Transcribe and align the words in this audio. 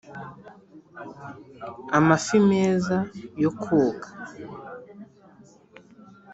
amafi 1.97 2.37
meza 2.49 2.97
yo 3.43 3.51
koga 3.61 4.09